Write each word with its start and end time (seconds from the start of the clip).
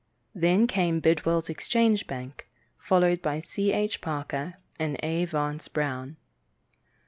Then 0.33 0.65
came 0.65 0.99
Bidwell's 0.99 1.47
Exchange 1.47 2.07
Bank, 2.07 2.49
followed 2.79 3.21
by 3.21 3.41
C. 3.41 3.71
H. 3.71 4.01
Parker 4.01 4.55
and 4.79 4.97
A. 5.03 5.25
Vance 5.25 5.67
Brown. 5.67 6.17